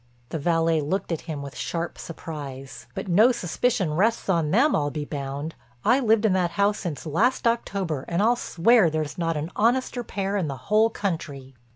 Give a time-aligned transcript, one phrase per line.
[0.29, 4.89] The valet looked at him with sharp surprise: "But no suspicion rests on them, I'll
[4.89, 5.53] be bound.
[5.85, 9.51] I lived in that house since last October and I'll swear that there's not an
[9.55, 11.53] honester pair in the whole country."